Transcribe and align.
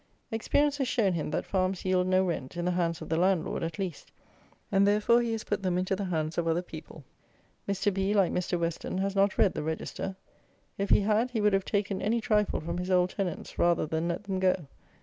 Experience 0.31 0.77
has 0.77 0.87
shown 0.87 1.13
him 1.13 1.29
that 1.29 1.45
farms 1.45 1.85
yield 1.85 2.07
no 2.07 2.25
rent, 2.25 2.57
in 2.57 2.65
the 2.65 2.71
hands 2.71 3.03
of 3.03 3.09
the 3.09 3.17
landlord 3.17 3.61
at 3.63 3.77
least; 3.77 4.11
and 4.71 4.87
therefore 4.87 5.21
he 5.21 5.31
has 5.31 5.43
put 5.43 5.61
them 5.61 5.77
into 5.77 5.95
the 5.95 6.05
hands 6.05 6.39
of 6.39 6.47
other 6.47 6.63
people. 6.63 7.03
Mr. 7.69 7.93
B, 7.93 8.11
like 8.11 8.31
Mr. 8.31 8.59
Western, 8.59 8.97
has 8.97 9.15
not 9.15 9.37
read 9.37 9.53
the 9.53 9.61
Register. 9.61 10.15
If 10.75 10.89
he 10.89 11.01
had, 11.01 11.29
he 11.29 11.39
would 11.39 11.53
have 11.53 11.65
taken 11.65 12.01
any 12.01 12.19
trifle 12.19 12.59
from 12.59 12.79
his 12.79 12.89
old 12.89 13.11
tenants, 13.11 13.59
rather 13.59 13.85
than 13.85 14.07
let 14.07 14.23
them 14.23 14.39
go. 14.39 14.65